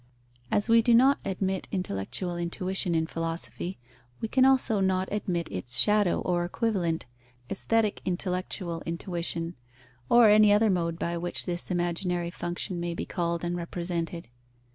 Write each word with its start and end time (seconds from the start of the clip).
As 0.51 0.67
we 0.67 0.81
do 0.81 0.95
not 0.95 1.19
admit 1.23 1.67
intellectual 1.71 2.35
intuition 2.35 2.95
in 2.95 3.05
philosophy, 3.05 3.77
we 4.19 4.27
can 4.27 4.45
also 4.45 4.79
not 4.79 5.07
admit 5.11 5.47
its 5.51 5.77
shadow 5.77 6.21
or 6.21 6.43
equivalent, 6.43 7.05
aesthetic 7.51 8.01
intellectual 8.03 8.81
intuition, 8.87 9.53
or 10.09 10.27
any 10.27 10.51
other 10.51 10.71
mode 10.71 10.97
by 10.97 11.19
which 11.19 11.45
this 11.45 11.69
imaginary 11.69 12.31
function 12.31 12.79
may 12.79 12.95
be 12.95 13.05
called 13.05 13.43
and 13.43 13.55
represented. 13.57 14.27